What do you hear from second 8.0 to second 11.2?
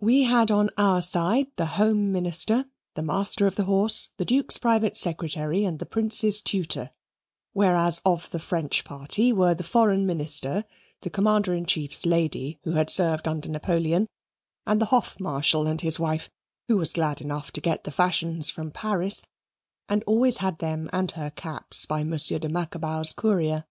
of the French party were the Foreign Minister, the